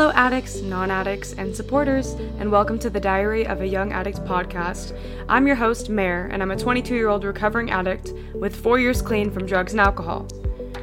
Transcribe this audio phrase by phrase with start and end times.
[0.00, 4.16] Hello, addicts, non addicts, and supporters, and welcome to the Diary of a Young Addict
[4.24, 4.98] podcast.
[5.28, 9.02] I'm your host, Mare, and I'm a 22 year old recovering addict with four years
[9.02, 10.26] clean from drugs and alcohol.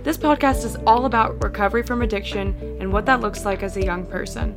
[0.04, 3.84] This podcast is all about recovery from addiction and what that looks like as a
[3.84, 4.54] young person.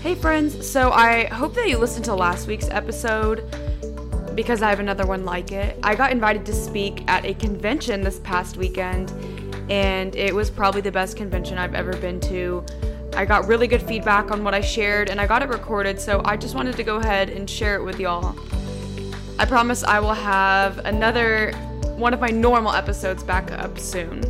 [0.00, 3.42] Hey, friends, so I hope that you listened to last week's episode
[4.36, 5.76] because I have another one like it.
[5.82, 9.12] I got invited to speak at a convention this past weekend,
[9.70, 12.64] and it was probably the best convention I've ever been to.
[13.14, 16.22] I got really good feedback on what I shared, and I got it recorded, so
[16.24, 18.38] I just wanted to go ahead and share it with y'all.
[19.38, 21.52] I promise I will have another
[21.96, 24.22] one of my normal episodes back up soon.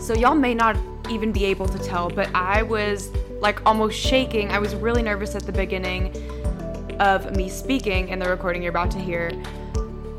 [0.00, 0.76] So, y'all may not
[1.10, 3.10] even be able to tell, but I was
[3.40, 4.50] like almost shaking.
[4.50, 6.16] I was really nervous at the beginning
[7.00, 9.30] of me speaking in the recording you're about to hear.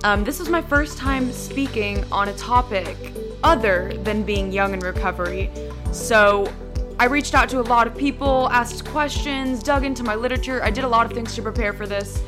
[0.03, 2.97] Um, this was my first time speaking on a topic
[3.43, 5.51] other than being young in recovery.
[5.91, 6.51] So
[6.99, 10.63] I reached out to a lot of people, asked questions, dug into my literature.
[10.63, 12.19] I did a lot of things to prepare for this.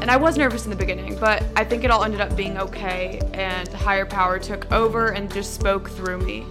[0.00, 2.56] And I was nervous in the beginning, but I think it all ended up being
[2.58, 6.46] okay, and the higher power took over and just spoke through me.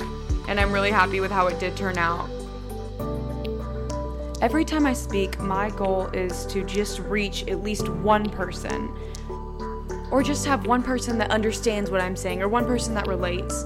[0.49, 2.29] And I'm really happy with how it did turn out.
[4.41, 8.93] Every time I speak, my goal is to just reach at least one person,
[10.11, 13.65] or just have one person that understands what I'm saying, or one person that relates.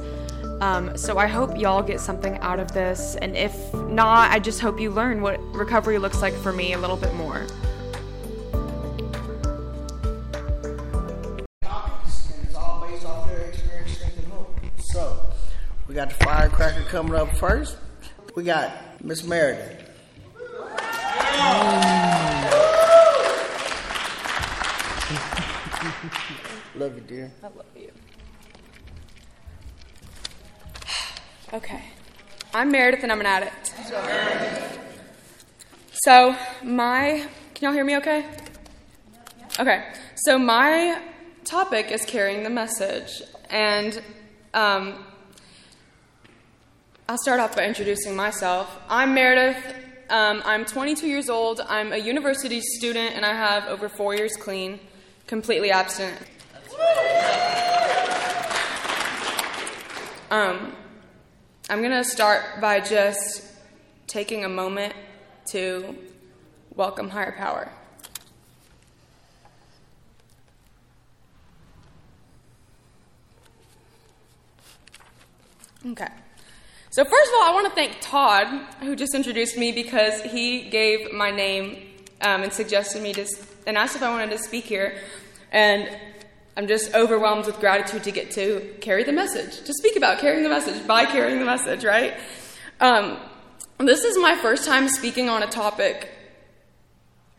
[0.61, 4.59] Um, so I hope y'all get something out of this, and if not, I just
[4.59, 7.47] hope you learn what recovery looks like for me a little bit more.
[11.61, 14.53] topics, and it's all based off their experience, strength, and hope.
[14.79, 15.19] So,
[15.87, 17.77] we got the firecracker coming up first.
[18.35, 19.85] We got Miss Meredith.
[26.75, 27.31] Love you, dear.
[27.43, 27.91] I love you.
[31.51, 31.81] Okay.
[32.53, 33.73] I'm Meredith and I'm an addict.
[36.03, 37.25] So, my.
[37.55, 38.25] Can y'all hear me okay?
[39.59, 39.83] Okay.
[40.15, 41.01] So, my
[41.45, 43.23] topic is carrying the message.
[43.49, 44.01] And
[44.53, 45.05] um,
[47.07, 48.79] I'll start off by introducing myself.
[48.87, 49.75] I'm Meredith.
[50.09, 51.61] Um, I'm 22 years old.
[51.67, 54.79] I'm a university student and I have over four years clean,
[55.29, 56.19] completely abstinent.
[60.31, 60.75] Um,
[61.69, 63.43] I'm going to start by just
[64.07, 64.95] taking a moment
[65.51, 65.95] to
[66.75, 67.71] welcome higher power.
[75.85, 76.07] Okay.
[76.89, 78.47] So, first of all, I want to thank Todd,
[78.79, 81.87] who just introduced me, because he gave my name
[82.21, 83.27] um, and suggested me to,
[83.65, 84.97] and asked if I wanted to speak here.
[85.51, 85.89] And
[86.57, 90.43] I'm just overwhelmed with gratitude to get to carry the message, to speak about carrying
[90.43, 92.15] the message by carrying the message, right?
[92.81, 93.17] Um,
[93.77, 96.09] this is my first time speaking on a topic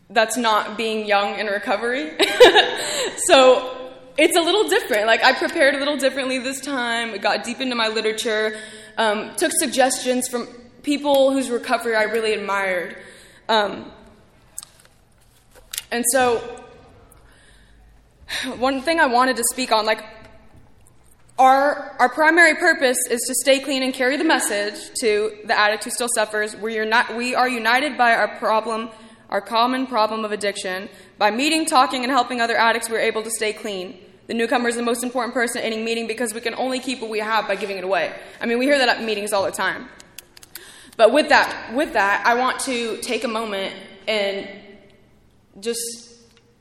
[0.09, 2.13] that's not being young in recovery.
[3.27, 5.07] so it's a little different.
[5.07, 8.59] Like, I prepared a little differently this time, got deep into my literature,
[8.99, 10.47] um, took suggestions from
[10.83, 12.97] people whose recovery I really admired.
[13.49, 13.93] Um,
[15.91, 16.39] and so
[18.59, 20.05] one thing I wanted to speak on, like,
[21.39, 25.85] our, our primary purpose is to stay clean and carry the message to the addict
[25.85, 26.55] who still suffers.
[26.55, 28.91] We're not, we are united by our problem,
[29.31, 30.91] our common problem of addiction.
[31.17, 33.99] By meeting, talking, and helping other addicts, we're able to stay clean.
[34.27, 37.01] The newcomer is the most important person at any meeting because we can only keep
[37.01, 38.15] what we have by giving it away.
[38.41, 39.89] I mean, we hear that at meetings all the time.
[40.97, 43.75] But with that, with that, I want to take a moment
[44.07, 44.47] and
[45.59, 46.11] just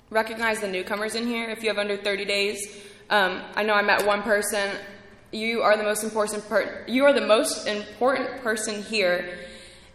[0.10, 1.50] recognize the newcomers in here.
[1.50, 4.72] If you have under 30 days, um, I know I met one person.
[5.32, 6.48] You are the most important.
[6.48, 9.40] Per- you are the most important person here,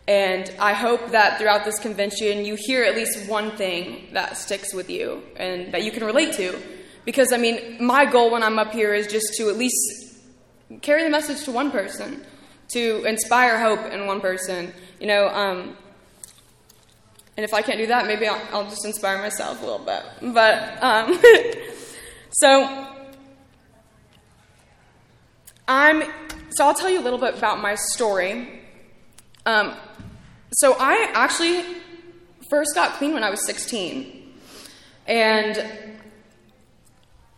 [0.07, 4.73] and I hope that throughout this convention you hear at least one thing that sticks
[4.73, 6.61] with you and that you can relate to.
[7.05, 10.21] Because I mean, my goal when I'm up here is just to at least
[10.83, 12.25] carry the message to one person,
[12.69, 14.73] to inspire hope in one person.
[15.01, 15.77] You know, um,
[17.37, 20.03] and if I can't do that, maybe I'll, I'll just inspire myself a little bit.
[20.33, 21.21] But, um,
[22.31, 22.87] so,
[25.67, 26.05] I'm,
[26.51, 28.61] so I'll tell you a little bit about my story.
[29.47, 29.75] Um,
[30.53, 31.65] so I actually
[32.49, 34.33] first got clean when I was 16.
[35.07, 35.99] And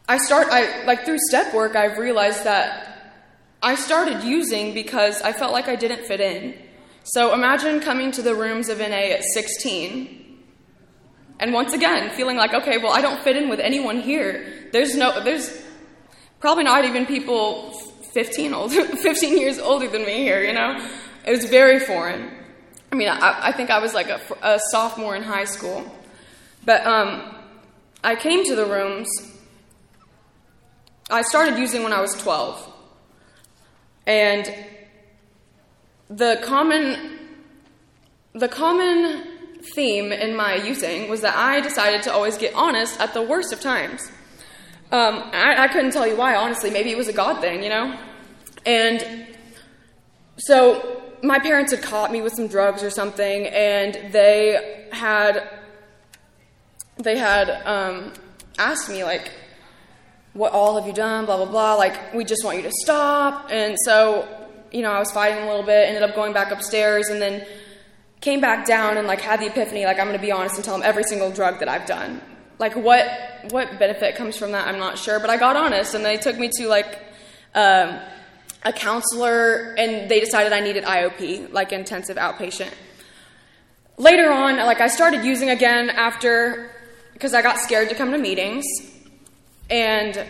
[0.09, 3.15] I start, I, like through step work, I've realized that
[3.63, 6.55] I started using because I felt like I didn't fit in.
[7.09, 10.43] So imagine coming to the rooms of NA at 16
[11.39, 14.69] and once again feeling like, okay, well, I don't fit in with anyone here.
[14.73, 15.57] There's no, there's
[16.41, 17.71] probably not even people
[18.13, 20.43] 15 older, 15 years older than me here.
[20.43, 20.85] You know,
[21.25, 22.29] it was very foreign.
[22.91, 25.85] I mean, I, I think I was like a, a sophomore in high school,
[26.65, 27.37] but um,
[28.03, 29.09] I came to the rooms.
[31.09, 32.73] I started using when I was 12,
[34.09, 34.53] and
[36.09, 37.19] the common
[38.35, 39.25] the common
[39.75, 43.53] theme in my using was that I decided to always get honest at the worst
[43.53, 44.11] of times.
[44.93, 46.71] Um, I, I couldn't tell you why, honestly.
[46.71, 47.99] Maybe it was a God thing, you know?
[48.65, 49.27] And
[50.37, 55.49] so my parents had caught me with some drugs or something, and they had
[56.99, 58.13] they had um,
[58.59, 59.33] asked me like,
[60.35, 61.75] "What all have you done?" Blah blah blah.
[61.75, 63.49] Like, we just want you to stop.
[63.51, 64.46] And so,
[64.77, 65.89] you know, I was fighting a little bit.
[65.89, 67.47] Ended up going back upstairs, and then
[68.21, 69.85] came back down and like had the epiphany.
[69.87, 72.21] Like, I'm going to be honest and tell him every single drug that I've done.
[72.59, 73.07] Like, what
[73.51, 74.69] what benefit comes from that?
[74.69, 75.19] I'm not sure.
[75.19, 77.03] But I got honest, and they took me to like.
[77.55, 77.99] Um,
[78.67, 82.73] a counselor, and they decided I needed IOP, like intensive outpatient.
[83.97, 86.73] Later on, like I started using again after,
[87.13, 88.65] because I got scared to come to meetings.
[89.71, 90.27] And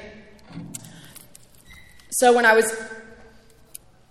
[2.10, 2.70] so when I was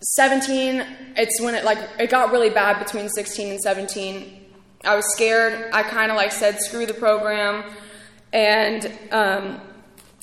[0.05, 0.85] 17,
[1.17, 4.45] it's when it like, it got really bad between 16 and 17.
[4.83, 5.71] I was scared.
[5.73, 7.63] I kind of like said, screw the program.
[8.31, 9.59] And um,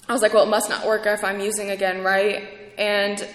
[0.08, 2.48] I was like, well, it must not work if I'm using again, right?
[2.78, 3.26] And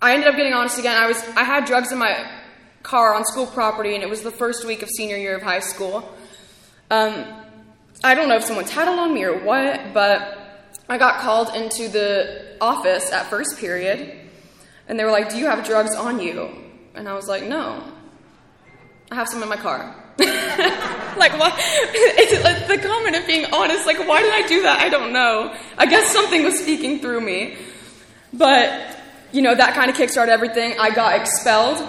[0.00, 0.96] I ended up getting honest again.
[0.96, 2.30] I was I had drugs in my
[2.82, 5.60] car on school property, and it was the first week of senior year of high
[5.60, 6.08] school.
[6.90, 7.24] Um,
[8.04, 10.38] I don't know if someone tattled on me or what, but
[10.88, 14.25] I got called into the office at first period,
[14.88, 16.48] and they were like, "Do you have drugs on you?"
[16.94, 17.82] And I was like, "No,
[19.10, 21.54] I have some in my car." like what?
[22.18, 23.86] It's the comment of being honest.
[23.86, 24.80] Like, why did I do that?
[24.80, 25.54] I don't know.
[25.76, 27.56] I guess something was speaking through me,
[28.32, 28.96] but
[29.32, 30.74] you know, that kind of kickstarted everything.
[30.78, 31.86] I got expelled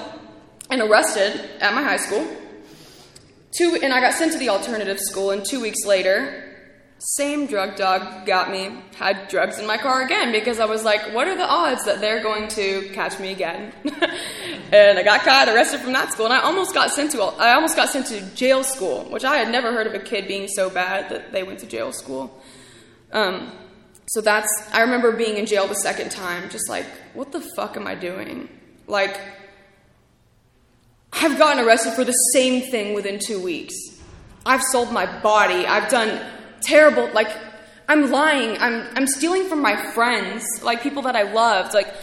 [0.70, 2.28] and arrested at my high school.
[3.58, 6.47] Two, and I got sent to the alternative school, and two weeks later,
[7.00, 11.14] same drug dog got me, had drugs in my car again because I was like,
[11.14, 13.72] what are the odds that they're going to catch me again?
[14.72, 17.54] and I got caught, arrested from that school, and I almost got sent to I
[17.54, 20.48] almost got sent to jail school, which I had never heard of a kid being
[20.48, 22.42] so bad that they went to jail school.
[23.12, 23.52] Um,
[24.08, 27.78] so that's, I remember being in jail the second time, just like, what the fuck
[27.78, 28.50] am I doing?
[28.88, 29.20] Like,
[31.14, 33.76] I've gotten arrested for the same thing within two weeks.
[34.46, 35.66] I've sold my body.
[35.66, 36.26] I've done
[36.62, 37.30] terrible, like,
[37.90, 38.58] I'm lying.
[38.60, 41.74] I'm, I'm stealing from my friends, like people that I loved.
[41.74, 41.94] Like,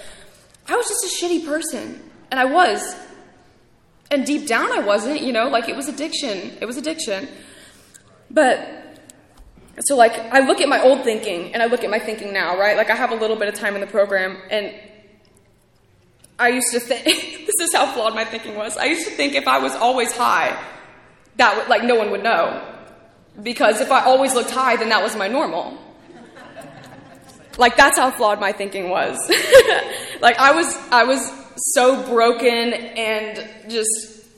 [0.66, 2.10] I was just a shitty person.
[2.30, 2.96] And I was.
[4.10, 6.56] And deep down, I wasn't, you know, like it was addiction.
[6.60, 7.28] It was addiction.
[8.30, 8.98] But
[9.80, 12.58] so like I look at my old thinking and I look at my thinking now,
[12.58, 12.76] right?
[12.76, 14.74] Like I have a little bit of time in the program and
[16.38, 17.04] I used to think
[17.46, 18.76] this is how flawed my thinking was.
[18.76, 20.60] I used to think if I was always high,
[21.36, 22.73] that would like no one would know.
[23.42, 25.78] Because if I always looked high, then that was my normal.
[27.56, 29.16] Like that's how flawed my thinking was.
[30.20, 33.88] like I was I was so broken and just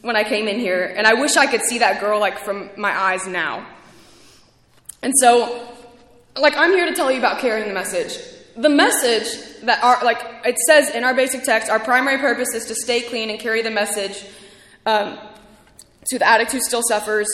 [0.02, 2.70] when I came in here and I wish I could see that girl like from
[2.76, 3.66] my eyes now.
[5.02, 5.68] And so,
[6.36, 8.18] like, I'm here to tell you about carrying the message.
[8.56, 12.64] The message that our, like, it says in our basic text, our primary purpose is
[12.66, 14.24] to stay clean and carry the message
[14.84, 15.18] um,
[16.08, 17.28] to the addict who still suffers.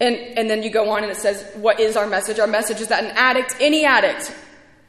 [0.00, 2.38] And, and then you go on and it says, what is our message?
[2.38, 4.34] Our message is that an addict, any addict,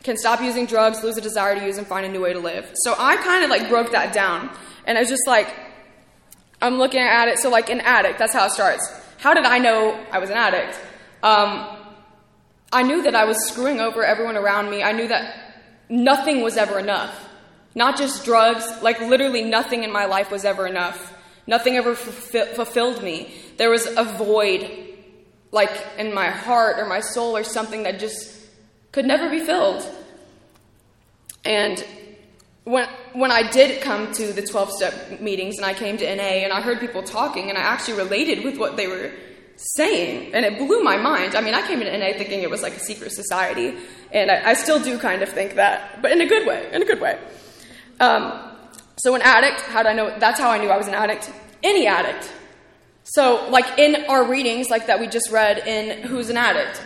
[0.04, 2.40] can stop using drugs, lose a desire to use, and find a new way to
[2.40, 2.72] live.
[2.84, 4.50] So I kind of like broke that down.
[4.86, 5.54] And I was just like,
[6.62, 7.40] I'm looking at it.
[7.40, 8.88] So, like, an addict, that's how it starts.
[9.18, 10.80] How did I know I was an addict?
[11.22, 11.78] Um,
[12.72, 14.84] I knew that I was screwing over everyone around me.
[14.84, 15.54] I knew that
[15.90, 17.30] nothing was ever enough.
[17.74, 21.14] Not just drugs, like literally nothing in my life was ever enough.
[21.48, 23.34] Nothing ever fulfilled me.
[23.58, 24.95] There was a void,
[25.56, 28.46] like in my heart or my soul or something that just
[28.92, 29.84] could never be filled.
[31.46, 31.84] And
[32.66, 36.44] when when I did come to the 12 step meetings and I came to NA
[36.46, 39.12] and I heard people talking and I actually related with what they were
[39.56, 41.34] saying, and it blew my mind.
[41.34, 43.78] I mean, I came into NA thinking it was like a secret society,
[44.12, 46.82] and I, I still do kind of think that, but in a good way, in
[46.82, 47.18] a good way.
[48.02, 48.52] Um,
[48.98, 50.20] so, an addict, how did I know?
[50.20, 51.32] That's how I knew I was an addict.
[51.64, 52.30] Any addict.
[53.08, 56.82] So, like in our readings, like that we just read in Who's an Addict,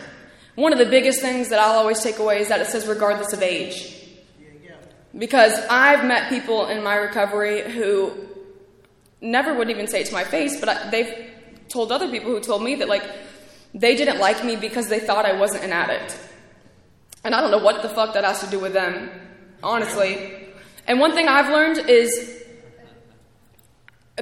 [0.54, 3.32] one of the biggest things that I'll always take away is that it says regardless
[3.32, 3.96] of age.
[5.16, 8.12] Because I've met people in my recovery who
[9.20, 11.30] never would even say it to my face, but they've
[11.68, 13.02] told other people who told me that like
[13.74, 16.18] they didn't like me because they thought I wasn't an addict.
[17.24, 19.10] And I don't know what the fuck that has to do with them.
[19.62, 20.48] honestly.
[20.86, 22.39] And one thing I've learned is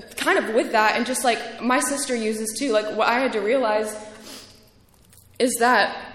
[0.01, 3.33] kind of with that, and just like my sister uses too, like what I had
[3.33, 3.97] to realize
[5.39, 6.15] is that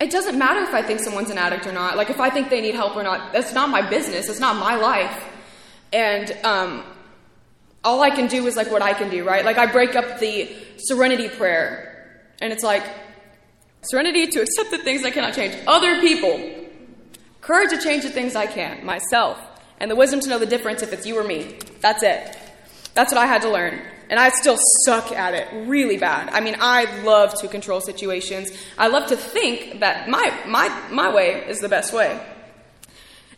[0.00, 1.96] it doesn't matter if I think someone's an addict or not.
[1.96, 4.28] Like if I think they need help or not, that's not my business.
[4.28, 5.24] It's not my life.
[5.92, 6.84] And um,
[7.84, 9.44] all I can do is like what I can do, right?
[9.44, 12.82] Like I break up the serenity prayer, and it's like
[13.82, 16.66] serenity to accept the things I cannot change, other people,
[17.40, 19.38] courage to change the things I can, myself,
[19.78, 21.58] and the wisdom to know the difference if it's you or me.
[21.80, 22.36] That's it.
[22.94, 23.80] That's what I had to learn.
[24.08, 26.28] And I still suck at it really bad.
[26.30, 28.50] I mean, I love to control situations.
[28.78, 32.20] I love to think that my, my, my way is the best way.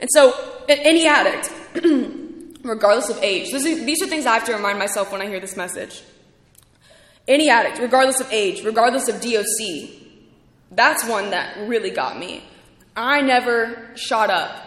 [0.01, 0.35] And so,
[0.69, 1.53] any addict,
[2.63, 5.57] regardless of age, these are things I have to remind myself when I hear this
[5.57, 6.03] message.
[7.27, 9.91] Any addict, regardless of age, regardless of DOC,
[10.73, 12.45] that's one that really got me.
[12.95, 14.63] I never shot up.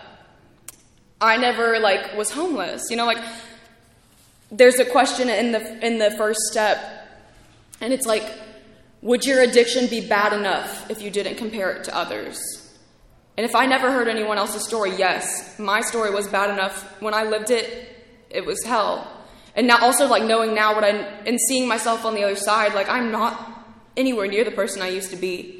[1.21, 2.89] I never like was homeless.
[2.89, 3.23] You know, like
[4.51, 6.79] there's a question in the in the first step
[7.81, 8.23] and it's like
[9.01, 12.37] would your addiction be bad enough if you didn't compare it to others?
[13.37, 17.01] And if i never heard anyone else's story yes my story was bad enough.
[17.01, 17.95] When i lived it
[18.29, 19.09] it was hell.
[19.55, 22.73] And now also like knowing now what i and seeing myself on the other side
[22.73, 23.65] like i'm not
[23.95, 25.55] anywhere near the person i used to be.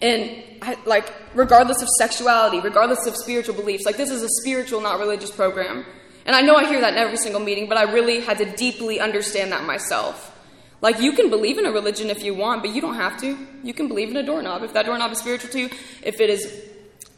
[0.00, 4.80] And I, like regardless of sexuality regardless of spiritual beliefs like this is a spiritual
[4.80, 5.84] not religious program
[6.28, 8.44] and I know I hear that in every single meeting, but I really had to
[8.44, 10.38] deeply understand that myself.
[10.82, 13.48] Like, you can believe in a religion if you want, but you don't have to.
[13.64, 14.62] You can believe in a doorknob.
[14.62, 15.70] If that doorknob is spiritual to you,
[16.02, 16.44] if it is,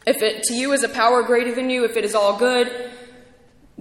[0.07, 2.89] if it to you is a power greater than you, if it is all good,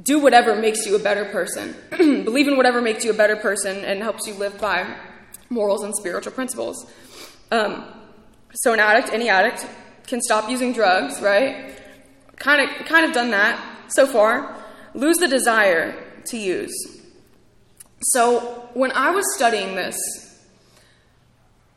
[0.03, 1.77] do whatever makes you a better person.
[1.91, 4.97] believe in whatever makes you a better person and helps you live by
[5.49, 6.91] morals and spiritual principles.
[7.53, 7.85] Um,
[8.55, 9.65] so, an addict, any addict,
[10.09, 11.81] can stop using drugs, right?
[12.35, 14.60] Kind of, kind of done that so far
[14.95, 15.95] lose the desire
[16.27, 16.73] to use.
[18.03, 19.97] So when I was studying this,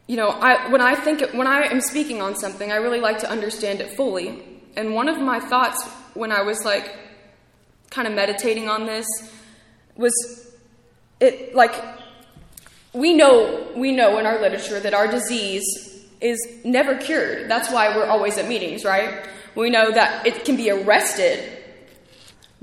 [0.07, 3.19] you know, I, when I think when I am speaking on something, I really like
[3.19, 4.43] to understand it fully.
[4.75, 6.95] And one of my thoughts when I was like
[7.89, 9.05] kind of meditating on this
[9.95, 10.13] was
[11.19, 11.73] it like
[12.93, 15.63] we know we know in our literature that our disease
[16.21, 17.49] is never cured.
[17.49, 19.27] That's why we're always at meetings, right?
[19.55, 21.62] We know that it can be arrested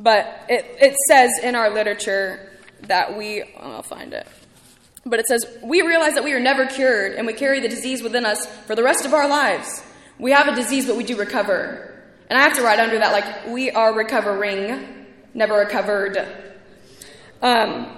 [0.03, 2.51] but it, it says in our literature
[2.83, 4.27] that we, oh, I'll find it.
[5.05, 8.03] But it says, we realize that we are never cured and we carry the disease
[8.03, 9.83] within us for the rest of our lives.
[10.19, 12.03] We have a disease, but we do recover.
[12.29, 16.19] And I have to write under that, like, we are recovering, never recovered.
[17.43, 17.97] Um,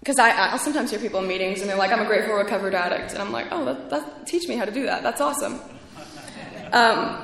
[0.00, 2.74] because I, I'll sometimes hear people in meetings and they're like, I'm a grateful recovered
[2.74, 3.12] addict.
[3.12, 5.02] And I'm like, oh, that, that, teach me how to do that.
[5.02, 5.60] That's awesome.
[6.72, 7.22] Um,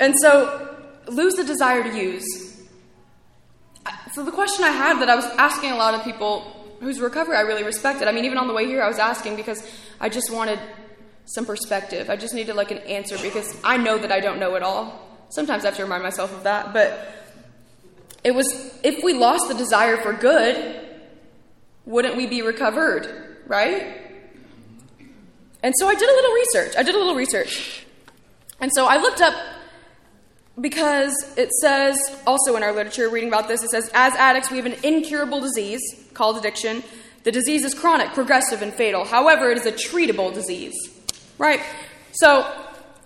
[0.00, 0.76] and so,
[1.08, 2.53] lose the desire to use.
[4.12, 6.40] So the question I had that I was asking a lot of people
[6.80, 8.08] whose recovery I really respected.
[8.08, 9.66] I mean, even on the way here, I was asking because
[10.00, 10.58] I just wanted
[11.26, 12.10] some perspective.
[12.10, 15.00] I just needed like an answer because I know that I don't know it all.
[15.30, 17.14] Sometimes I have to remind myself of that, but
[18.22, 20.80] it was if we lost the desire for good,
[21.86, 24.00] wouldn't we be recovered, right?
[25.62, 26.76] And so I did a little research.
[26.76, 27.86] I did a little research.
[28.60, 29.34] And so I looked up
[30.60, 31.96] because it says,
[32.26, 35.40] also in our literature, reading about this, it says, as addicts, we have an incurable
[35.40, 35.80] disease
[36.14, 36.84] called addiction.
[37.24, 39.04] The disease is chronic, progressive, and fatal.
[39.04, 40.74] However, it is a treatable disease.
[41.38, 41.60] Right?
[42.12, 42.48] So,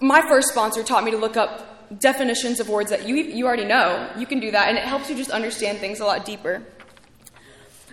[0.01, 3.65] my first sponsor taught me to look up definitions of words that you, you already
[3.65, 4.11] know.
[4.19, 6.63] You can do that, and it helps you just understand things a lot deeper.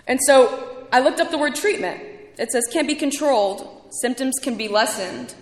[0.06, 2.02] And so, I looked up the word treatment.
[2.38, 5.34] It says can be controlled, symptoms can be lessened.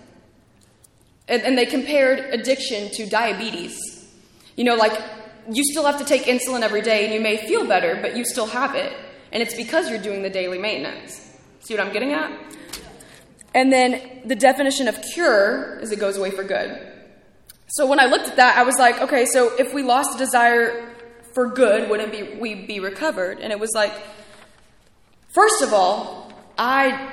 [1.26, 3.93] And, and they compared addiction to diabetes.
[4.56, 5.00] You know, like
[5.50, 8.24] you still have to take insulin every day and you may feel better, but you
[8.24, 8.92] still have it.
[9.32, 11.20] And it's because you're doing the daily maintenance.
[11.60, 12.30] See what I'm getting at?
[13.54, 16.92] And then the definition of cure is it goes away for good.
[17.68, 20.18] So when I looked at that, I was like, okay, so if we lost the
[20.18, 20.94] desire
[21.32, 23.40] for good, wouldn't be, we be recovered?
[23.40, 23.92] And it was like,
[25.34, 27.12] first of all, I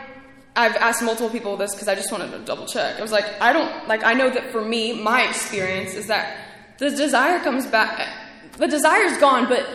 [0.53, 2.99] I've asked multiple people this because I just wanted to double check.
[2.99, 6.37] I was like, I don't like I know that for me, my experience is that
[6.81, 8.09] the desire comes back.
[8.57, 9.69] The desire is gone, but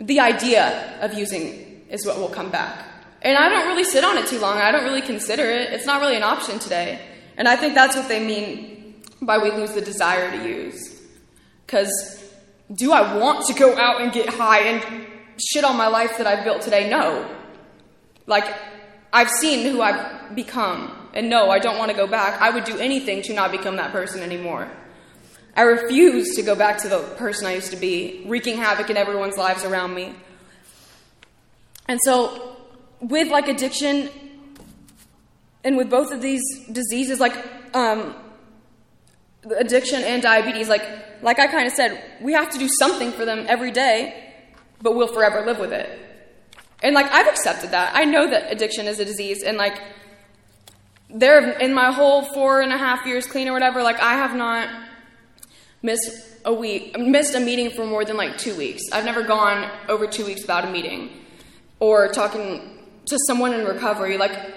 [0.00, 2.84] the idea of using is what will come back.
[3.22, 4.58] And I don't really sit on it too long.
[4.58, 5.72] I don't really consider it.
[5.72, 7.00] It's not really an option today.
[7.36, 11.00] And I think that's what they mean by we lose the desire to use.
[11.64, 11.92] Because
[12.74, 15.06] do I want to go out and get high and
[15.38, 16.90] shit on my life that I've built today?
[16.90, 17.32] No.
[18.26, 18.52] Like,
[19.12, 20.90] I've seen who I've become.
[21.14, 22.42] And no, I don't want to go back.
[22.42, 24.68] I would do anything to not become that person anymore.
[25.54, 28.96] I refuse to go back to the person I used to be, wreaking havoc in
[28.96, 30.14] everyone's lives around me.
[31.86, 32.56] And so,
[33.00, 34.08] with like addiction,
[35.64, 37.36] and with both of these diseases, like
[37.74, 38.14] um,
[39.56, 40.86] addiction and diabetes, like
[41.22, 44.34] like I kind of said, we have to do something for them every day,
[44.80, 46.00] but we'll forever live with it.
[46.82, 47.94] And like I've accepted that.
[47.94, 49.80] I know that addiction is a disease, and like
[51.10, 54.34] there in my whole four and a half years clean or whatever, like I have
[54.34, 54.68] not
[55.82, 56.10] missed
[56.44, 58.82] a week, missed a meeting for more than like two weeks.
[58.92, 61.10] I've never gone over two weeks without a meeting
[61.80, 64.16] or talking to someone in recovery.
[64.16, 64.54] Like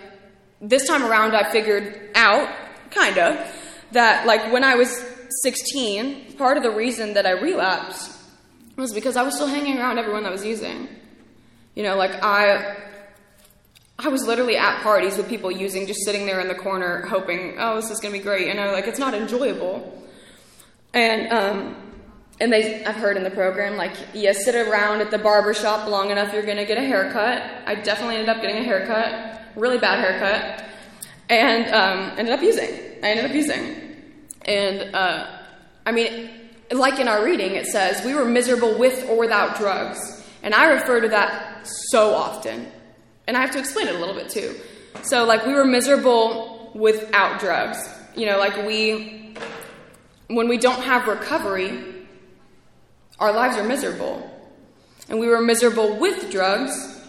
[0.62, 2.50] this time around, I figured out,
[2.92, 3.38] kind of,
[3.92, 5.04] that like when I was
[5.44, 8.12] 16, part of the reason that I relapsed
[8.76, 10.88] was because I was still hanging around everyone that was using.
[11.76, 12.78] You know, like I
[13.98, 17.56] I was literally at parties with people using, just sitting there in the corner, hoping,
[17.58, 18.50] oh, this is gonna be great.
[18.50, 20.04] And I like, it's not enjoyable.
[20.94, 21.76] And um,
[22.40, 25.88] and they, I've heard in the program, like, you sit around at the barber shop
[25.88, 27.44] long enough, you're gonna get a haircut.
[27.66, 30.66] I definitely ended up getting a haircut, really bad haircut,
[31.30, 32.70] and um, ended up using.
[33.04, 33.96] I ended up using,
[34.42, 35.28] and uh,
[35.86, 36.30] I mean,
[36.72, 40.74] like in our reading, it says we were miserable with or without drugs, and I
[40.74, 42.68] refer to that so often.
[43.28, 44.56] And I have to explain it a little bit too.
[45.02, 47.78] So, like, we were miserable without drugs.
[48.16, 49.25] You know, like, we,
[50.28, 52.08] when we don't have recovery,
[53.20, 54.32] our lives are miserable.
[55.10, 57.00] And we were miserable with drugs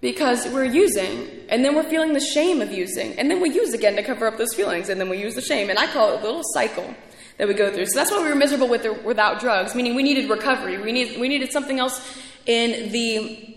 [0.00, 1.46] because we're using.
[1.48, 3.18] And then we're feeling the shame of using.
[3.18, 4.88] And then we use again to cover up those feelings.
[4.88, 5.70] And then we use the shame.
[5.70, 6.94] And I call it a little cycle
[7.38, 7.86] that we go through.
[7.86, 10.78] So that's why we were miserable with or without drugs, meaning we needed recovery.
[10.78, 12.00] We, need, we needed something else
[12.46, 13.54] in the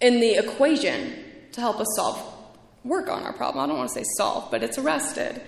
[0.00, 2.20] in the equation to help us solve,
[2.84, 3.64] work on our problem.
[3.64, 5.40] I don't want to say solve, but it's arrested.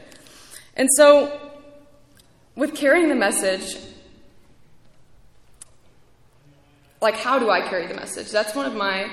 [0.76, 1.50] And so,
[2.56, 3.76] with carrying the message,
[7.00, 8.30] like how do I carry the message?
[8.32, 9.08] That's one of my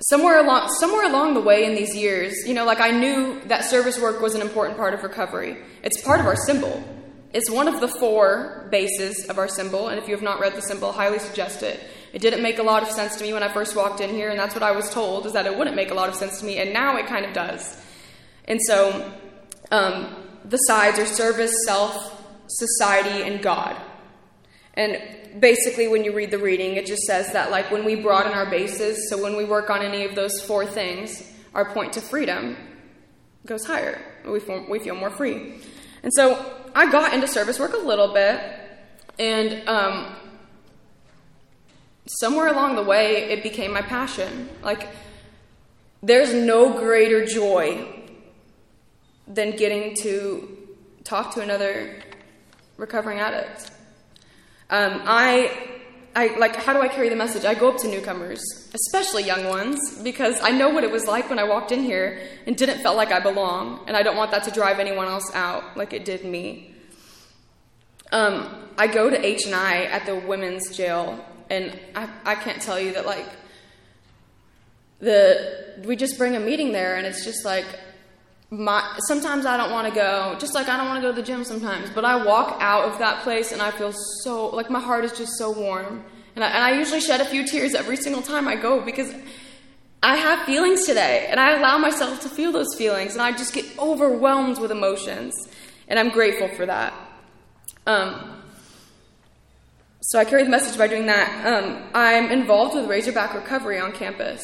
[0.00, 3.64] somewhere along somewhere along the way in these years, you know, like I knew that
[3.64, 5.56] service work was an important part of recovery.
[5.82, 6.82] It's part of our symbol.
[7.32, 10.54] It's one of the four bases of our symbol, and if you have not read
[10.54, 11.80] the symbol, highly suggest it.
[12.12, 14.30] It didn't make a lot of sense to me when I first walked in here,
[14.30, 16.38] and that's what I was told, is that it wouldn't make a lot of sense
[16.38, 17.76] to me, and now it kind of does.
[18.44, 19.12] And so,
[19.72, 23.80] um, the sides are service, self, society, and God.
[24.74, 28.32] And basically, when you read the reading, it just says that, like, when we broaden
[28.32, 32.00] our bases, so when we work on any of those four things, our point to
[32.00, 32.56] freedom
[33.46, 34.00] goes higher.
[34.26, 35.60] We we feel more free.
[36.02, 38.40] And so, I got into service work a little bit,
[39.18, 40.16] and um,
[42.06, 44.48] somewhere along the way, it became my passion.
[44.62, 44.88] Like,
[46.02, 47.93] there's no greater joy
[49.26, 50.56] than getting to
[51.04, 52.02] talk to another
[52.76, 53.70] recovering addict.
[54.70, 55.52] Um, I,
[56.16, 56.56] I like.
[56.56, 57.44] How do I carry the message?
[57.44, 58.42] I go up to newcomers,
[58.74, 62.20] especially young ones, because I know what it was like when I walked in here
[62.46, 65.30] and didn't feel like I belong, and I don't want that to drive anyone else
[65.34, 66.74] out like it did me.
[68.12, 72.60] Um, I go to H and I at the women's jail and I, I can't
[72.60, 73.26] tell you that like
[75.00, 77.66] the we just bring a meeting there and it's just like
[78.58, 81.20] my sometimes I don't want to go just like I don't want to go to
[81.20, 84.70] the gym sometimes but I walk out of that place and I feel so like
[84.70, 87.74] my heart is just so warm and I, and I usually shed a few tears
[87.74, 89.12] every single time I go because
[90.02, 93.52] I have feelings today and I allow myself to feel those feelings and I just
[93.52, 95.34] get overwhelmed with emotions
[95.88, 96.94] and I'm grateful for that
[97.86, 98.34] um,
[100.00, 101.46] so I carry the message by doing that.
[101.46, 104.42] Um, I'm involved with Razorback Recovery on campus,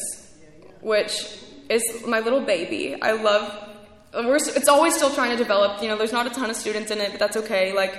[0.81, 1.37] which
[1.69, 2.99] is my little baby.
[2.99, 3.70] I love.
[4.13, 5.81] We're, it's always still trying to develop.
[5.81, 7.73] You know, there's not a ton of students in it, but that's okay.
[7.73, 7.97] Like,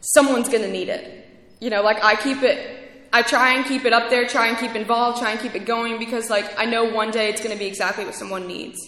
[0.00, 1.28] someone's gonna need it.
[1.60, 2.82] You know, like I keep it.
[3.12, 4.26] I try and keep it up there.
[4.26, 5.18] Try and keep involved.
[5.18, 8.04] Try and keep it going because, like, I know one day it's gonna be exactly
[8.04, 8.78] what someone needs.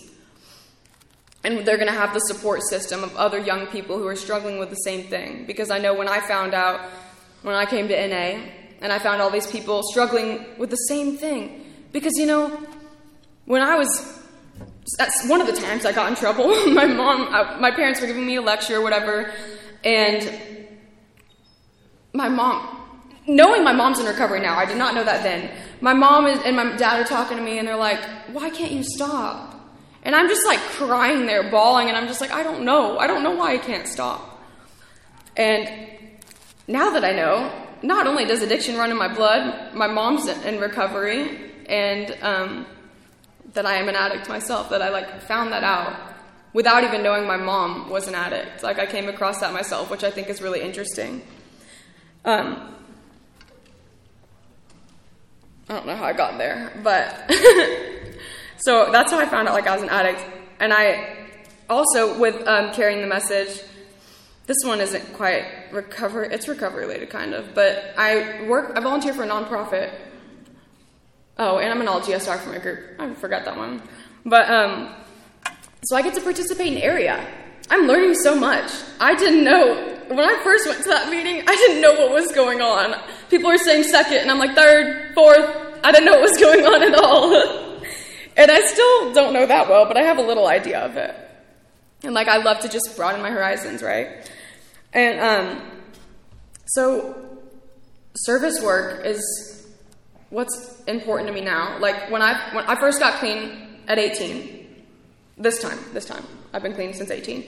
[1.44, 4.70] And they're to have the support system of other young people who are struggling with
[4.70, 5.46] the same thing.
[5.46, 6.80] Because I know when I found out
[7.42, 8.42] when I came to NA
[8.80, 11.64] and I found all these people struggling with the same thing.
[11.92, 12.48] Because, you know,
[13.44, 14.17] when I was,
[14.96, 16.48] that's one of the times I got in trouble.
[16.72, 19.32] my mom, uh, my parents were giving me a lecture or whatever,
[19.84, 20.68] and
[22.12, 22.76] my mom,
[23.26, 25.50] knowing my mom's in recovery now, I did not know that then.
[25.80, 28.00] My mom and my dad are talking to me and they're like,
[28.32, 29.54] why can't you stop?
[30.02, 32.98] And I'm just like crying there, bawling, and I'm just like, I don't know.
[32.98, 34.42] I don't know why I can't stop.
[35.36, 35.68] And
[36.66, 40.58] now that I know, not only does addiction run in my blood, my mom's in
[40.58, 42.66] recovery, and um,
[43.54, 45.96] that I am an addict myself, that I like found that out
[46.52, 48.62] without even knowing my mom was an addict.
[48.62, 51.22] Like I came across that myself, which I think is really interesting.
[52.24, 52.74] Um,
[55.68, 57.30] I don't know how I got there, but
[58.58, 60.24] so that's how I found out like I was an addict.
[60.60, 61.16] And I
[61.68, 63.62] also with um, carrying the message.
[64.46, 66.28] This one isn't quite recovery.
[66.32, 67.54] It's recovery related, kind of.
[67.54, 68.72] But I work.
[68.76, 69.92] I volunteer for a nonprofit.
[71.38, 72.80] Oh, and I'm an all GSR for my group.
[72.98, 73.80] I forgot that one.
[74.24, 74.94] But um,
[75.84, 77.24] so I get to participate in area.
[77.70, 78.70] I'm learning so much.
[78.98, 81.42] I didn't know when I first went to that meeting.
[81.46, 83.00] I didn't know what was going on.
[83.30, 85.78] People were saying second, and I'm like third, fourth.
[85.84, 87.32] I didn't know what was going on at all.
[88.36, 91.14] and I still don't know that well, but I have a little idea of it.
[92.02, 94.30] And like I love to just broaden my horizons, right?
[94.92, 95.70] And um,
[96.66, 97.38] so
[98.14, 99.57] service work is
[100.30, 101.78] what's important to me now.
[101.78, 104.84] Like when I when I first got clean at 18,
[105.38, 107.44] this time, this time I've been clean since 18,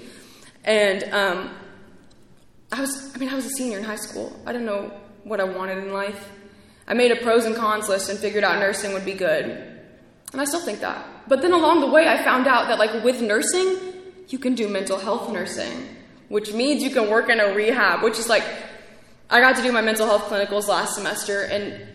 [0.64, 1.51] and um,
[2.73, 4.40] I was I mean I was a senior in high school.
[4.47, 4.93] I didn't know
[5.25, 6.31] what I wanted in life.
[6.87, 9.45] I made a pros and cons list and figured out nursing would be good,
[10.33, 11.07] and I still think that.
[11.29, 13.77] But then along the way, I found out that like with nursing,
[14.29, 15.97] you can do mental health nursing
[16.31, 18.45] which means you can work in a rehab, which is like,
[19.29, 21.87] I got to do my mental health clinicals last semester, and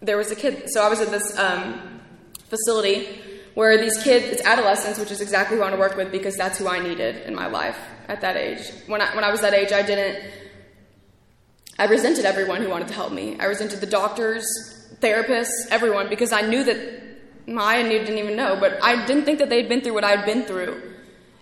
[0.00, 0.64] there was a kid.
[0.68, 2.00] So I was at this um,
[2.48, 3.20] facility
[3.54, 6.36] where these kids, it's adolescents, which is exactly who I want to work with because
[6.36, 8.60] that's who I needed in my life at that age.
[8.86, 10.30] When I, when I was that age, I didn't,
[11.78, 13.38] I resented everyone who wanted to help me.
[13.40, 14.44] I resented the doctors,
[15.00, 16.76] therapists, everyone, because I knew that,
[17.56, 20.44] I didn't even know, but I didn't think that they'd been through what I'd been
[20.44, 20.82] through.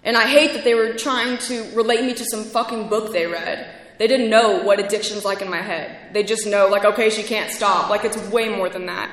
[0.04, 3.26] And I hate that they were trying to relate me to some fucking book they
[3.26, 3.66] read.
[4.04, 6.12] They didn't know what addiction's like in my head.
[6.12, 7.88] They just know, like, okay, she can't stop.
[7.88, 9.10] Like, it's way more than that.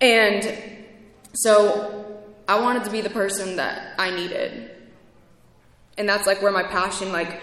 [0.00, 0.58] And
[1.34, 4.72] so I wanted to be the person that I needed.
[5.96, 7.40] And that's like where my passion, like,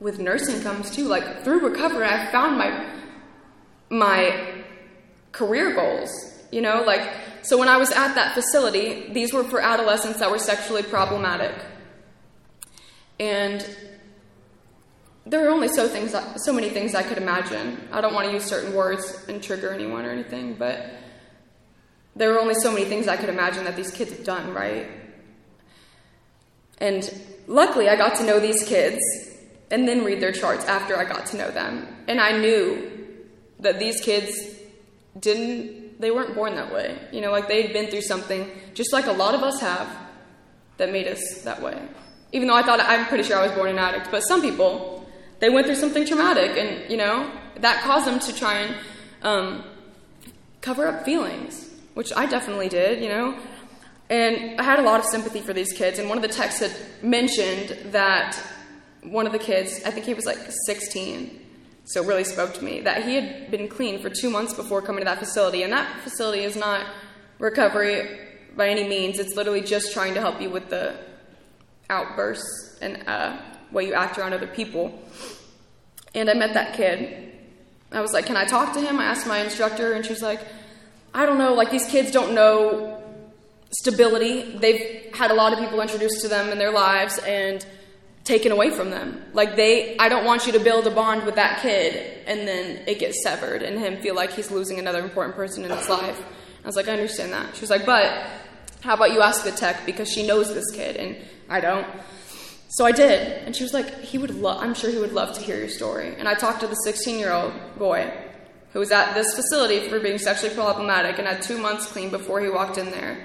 [0.00, 1.08] with nursing comes too.
[1.08, 2.90] Like, through recovery, I found my,
[3.90, 4.64] my
[5.32, 6.10] career goals.
[6.52, 7.06] You know, like,
[7.42, 11.54] so when I was at that facility, these were for adolescents that were sexually problematic.
[13.20, 13.62] And
[15.26, 17.88] there are only so things, so many things I could imagine.
[17.92, 20.90] I don't want to use certain words and trigger anyone or anything, but
[22.16, 24.86] there are only so many things I could imagine that these kids have done, right?
[26.78, 27.10] And
[27.46, 29.00] luckily, I got to know these kids
[29.70, 31.88] and then read their charts after I got to know them.
[32.06, 32.90] And I knew
[33.60, 34.36] that these kids
[35.18, 36.98] didn't they weren't born that way.
[37.12, 39.88] You know, like they'd been through something, just like a lot of us have,
[40.76, 41.80] that made us that way.
[42.32, 44.93] Even though I thought, I'm pretty sure I was born an addict, but some people,
[45.44, 48.76] they went through something traumatic, and, you know, that caused them to try and
[49.20, 49.62] um,
[50.62, 53.38] cover up feelings, which I definitely did, you know.
[54.08, 56.60] And I had a lot of sympathy for these kids, and one of the texts
[56.60, 58.42] had mentioned that
[59.02, 61.40] one of the kids, I think he was like 16,
[61.84, 64.80] so it really spoke to me that he had been clean for two months before
[64.80, 65.62] coming to that facility.
[65.62, 66.86] And that facility is not
[67.38, 68.18] recovery
[68.56, 69.18] by any means.
[69.18, 70.96] It's literally just trying to help you with the
[71.90, 73.38] outbursts and uh,
[73.74, 74.98] way you act around other people.
[76.14, 77.32] And I met that kid.
[77.92, 78.98] I was like, Can I talk to him?
[78.98, 80.40] I asked my instructor, and she was like,
[81.12, 81.54] I don't know.
[81.54, 83.02] Like, these kids don't know
[83.70, 84.56] stability.
[84.58, 87.64] They've had a lot of people introduced to them in their lives, and
[88.24, 89.22] taken away from them.
[89.32, 92.82] Like they I don't want you to build a bond with that kid and then
[92.88, 96.20] it gets severed and him feel like he's losing another important person in his life.
[96.62, 97.54] I was like, I understand that.
[97.54, 98.26] She was like, but
[98.80, 101.16] how about you ask the tech because she knows this kid and
[101.48, 101.86] I don't.
[102.74, 103.46] So I did.
[103.46, 106.16] And she was like, he would I'm sure he would love to hear your story.
[106.18, 108.12] And I talked to the 16-year-old boy
[108.72, 112.40] who was at this facility for being sexually problematic and had 2 months clean before
[112.40, 113.24] he walked in there.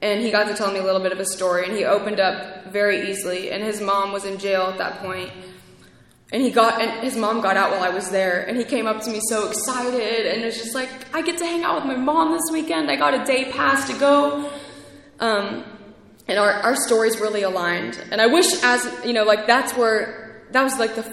[0.00, 2.20] And he got to tell me a little bit of his story and he opened
[2.20, 3.50] up very easily.
[3.50, 5.32] And his mom was in jail at that point.
[6.32, 8.46] And he got and his mom got out while I was there.
[8.46, 11.44] And he came up to me so excited and was just like I get to
[11.44, 12.88] hang out with my mom this weekend.
[12.92, 14.52] I got a day pass to go.
[15.18, 15.64] Um,
[16.28, 20.46] and our, our stories really aligned and I wish as you know like that's where
[20.52, 21.04] that was like the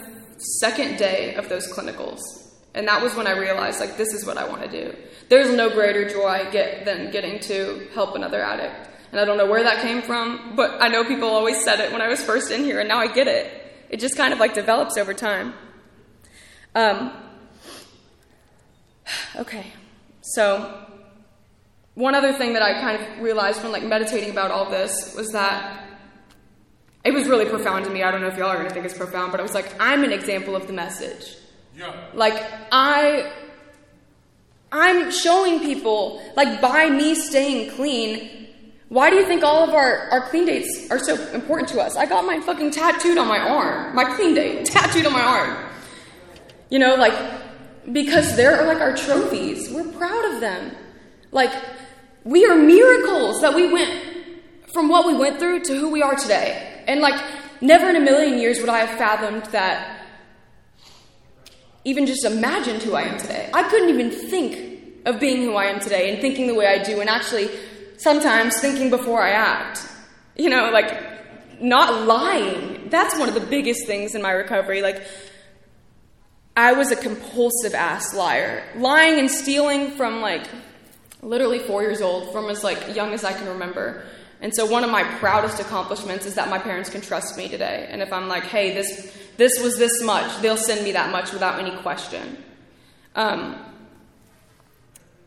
[0.60, 2.20] second day of those clinicals
[2.74, 4.96] and that was when I realized like this is what I want to do
[5.32, 8.90] there's no greater joy I get than getting to help another addict.
[9.12, 11.94] And I don't know where that came from, but I know people always said it
[11.94, 13.50] when I was first in here, and now I get it.
[13.90, 15.54] It just kind of like develops over time.
[16.76, 17.14] Um,
[19.38, 19.68] okay,
[20.20, 20.81] so
[21.96, 25.32] one other thing that I kind of realized when like meditating about all this was
[25.32, 25.84] that
[27.04, 28.04] it was really profound to me.
[28.04, 30.04] I don't know if y'all are gonna think it's profound, but I was like, I'm
[30.04, 31.36] an example of the message.
[31.76, 31.94] Yeah.
[32.14, 33.32] Like I
[34.72, 38.38] I'm showing people, like, by me staying clean,
[38.88, 41.96] Why do you think all of our, our clean dates are so important to us?
[41.96, 43.96] I got mine fucking tattooed on my arm.
[43.96, 45.58] My clean date tattooed on my arm.
[46.70, 47.14] You know, like,
[47.94, 49.70] because they're like our trophies.
[49.72, 50.76] We're proud of them.
[51.32, 51.54] Like,
[52.24, 53.92] we are miracles that we went
[54.74, 56.84] from what we went through to who we are today.
[56.88, 57.22] And like,
[57.62, 60.06] never in a million years would I have fathomed that,
[61.84, 63.50] even just imagined who I am today.
[63.54, 66.84] I couldn't even think of being who I am today and thinking the way I
[66.84, 67.50] do, and actually
[67.98, 69.88] sometimes thinking before I act.
[70.36, 72.90] You know, like, not lying.
[72.90, 74.82] That's one of the biggest things in my recovery.
[74.82, 75.04] Like,
[76.56, 78.64] I was a compulsive ass liar.
[78.76, 80.48] Lying and stealing from like
[81.22, 84.04] literally four years old, from as like young as I can remember.
[84.42, 87.88] And so one of my proudest accomplishments is that my parents can trust me today.
[87.90, 91.32] And if I'm like, hey, this this was this much, they'll send me that much
[91.32, 92.38] without any question.
[93.16, 93.58] Um,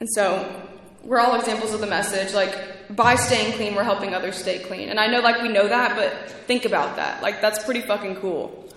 [0.00, 0.62] and so
[1.02, 2.34] we're all examples of the message.
[2.34, 4.88] Like by staying clean, we're helping others stay clean.
[4.88, 7.22] And I know like we know that, but think about that.
[7.22, 8.68] Like that's pretty fucking cool.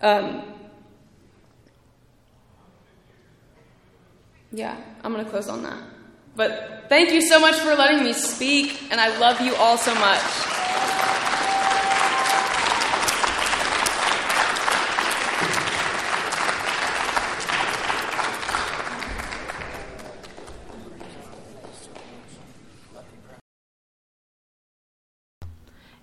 [0.00, 0.42] Um,
[4.52, 5.91] yeah, I'm gonna close on that.
[6.34, 9.94] But thank you so much for letting me speak, and I love you all so
[9.94, 10.20] much.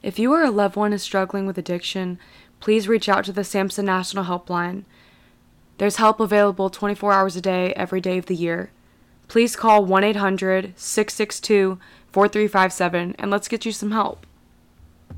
[0.01, 2.19] If you or a loved one is struggling with addiction,
[2.59, 4.85] please reach out to the SAMHSA National Helpline.
[5.77, 8.71] There's help available 24 hours a day, every day of the year.
[9.29, 11.79] Please call 1 800 662
[12.11, 14.25] 4357 and let's get you some help.